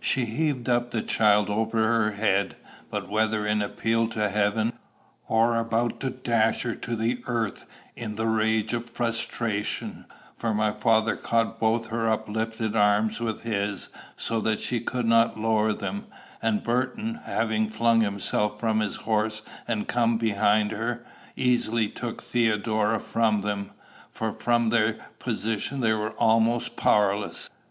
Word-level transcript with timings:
She 0.00 0.24
heaved 0.24 0.66
up 0.66 0.92
the 0.92 1.02
child 1.02 1.50
over 1.50 1.82
her 1.86 2.12
head, 2.12 2.56
but 2.90 3.06
whether 3.10 3.46
in 3.46 3.60
appeal 3.60 4.08
to 4.08 4.30
Heaven, 4.30 4.72
or 5.28 5.56
about 5.58 6.00
to 6.00 6.08
dash 6.08 6.62
her 6.62 6.74
to 6.76 6.96
the 6.96 7.22
earth 7.26 7.66
in 7.94 8.14
the 8.16 8.26
rage 8.26 8.72
of 8.72 8.88
frustration, 8.88 10.06
she 10.06 10.06
was 10.06 10.06
not 10.06 10.14
allowed 10.14 10.14
time 10.14 10.14
to 10.14 10.40
show; 10.40 10.40
for 10.40 10.54
my 10.54 10.72
father 10.72 11.16
caught 11.16 11.60
both 11.60 11.86
her 11.88 12.08
uplifted 12.10 12.74
arms 12.74 13.20
with 13.20 13.42
his, 13.42 13.90
so 14.16 14.40
that 14.40 14.58
she 14.60 14.80
could 14.80 15.04
not 15.04 15.38
lower 15.38 15.74
them, 15.74 16.06
and 16.40 16.62
Burton, 16.62 17.20
having 17.26 17.68
flung 17.68 18.00
himself 18.00 18.58
from 18.58 18.80
his 18.80 18.96
horse 18.96 19.42
and 19.68 19.86
come 19.86 20.16
behind 20.16 20.70
her, 20.72 21.04
easily 21.36 21.88
took 21.88 22.22
Theodora 22.22 22.98
from 23.00 23.42
them, 23.42 23.72
for 24.10 24.32
from 24.32 24.70
their 24.70 24.94
position 25.18 25.80
they 25.82 25.92
were 25.92 26.12
almost 26.12 26.74
powerless. 26.76 27.50